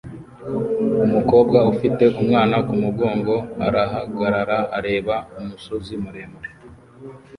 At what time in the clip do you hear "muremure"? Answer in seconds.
6.03-6.49